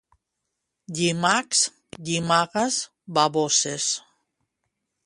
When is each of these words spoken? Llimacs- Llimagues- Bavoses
Llimacs- 0.99 1.61
Llimagues- 2.09 2.81
Bavoses 3.19 3.91